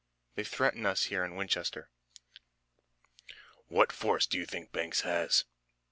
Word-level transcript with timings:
They 0.33 0.43
threaten 0.43 0.87
us 0.87 1.03
here 1.03 1.23
in 1.23 1.35
Winchester." 1.35 1.91
"What 3.67 3.91
force 3.91 4.25
do 4.25 4.39
you 4.39 4.47
think 4.47 4.71
Banks 4.71 5.01
has?" 5.01 5.45